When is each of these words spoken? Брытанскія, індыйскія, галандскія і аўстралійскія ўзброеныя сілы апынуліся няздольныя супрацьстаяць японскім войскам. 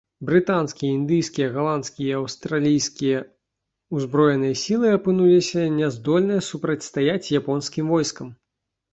Брытанскія, 0.27 0.89
індыйскія, 0.99 1.47
галандскія 1.55 2.07
і 2.13 2.15
аўстралійскія 2.19 3.19
ўзброеныя 3.97 4.55
сілы 4.61 4.87
апынуліся 4.99 5.65
няздольныя 5.75 6.41
супрацьстаяць 6.49 7.31
японскім 7.41 7.85
войскам. 7.97 8.33